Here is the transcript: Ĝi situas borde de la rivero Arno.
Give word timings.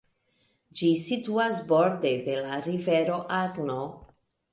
Ĝi 0.77 0.87
situas 1.01 1.59
borde 1.71 2.13
de 2.29 2.39
la 2.47 2.57
rivero 2.69 3.19
Arno. 3.41 3.77